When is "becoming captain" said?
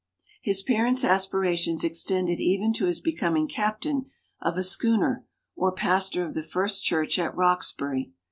2.99-4.07